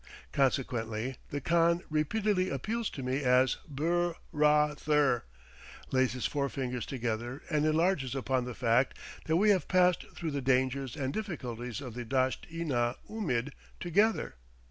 [0.31, 5.25] Consequently, the khan repeatedly appeals to me as "bur raa ther,"
[5.91, 10.41] lays his forefingers together, and enlarges upon the fact that we have passed through the
[10.41, 14.37] dangers and difficulties of the Dasht i na oomid together.